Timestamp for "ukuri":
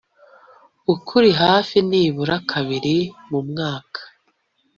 0.93-1.29